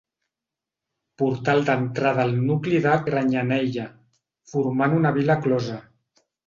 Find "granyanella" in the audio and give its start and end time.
3.11-3.89